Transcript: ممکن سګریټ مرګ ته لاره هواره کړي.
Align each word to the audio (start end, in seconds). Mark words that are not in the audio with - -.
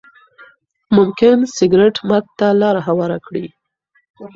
ممکن 0.95 1.35
سګریټ 1.55 1.95
مرګ 2.09 2.25
ته 2.39 2.47
لاره 2.61 2.81
هواره 2.87 3.17
کړي. 3.25 3.45